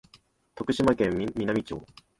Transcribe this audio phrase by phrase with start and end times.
[0.55, 1.79] 徳島県美波町